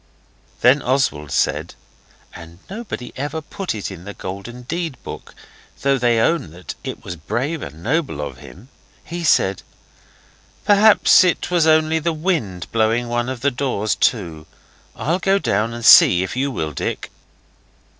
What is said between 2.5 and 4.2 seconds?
nobody ever put it in the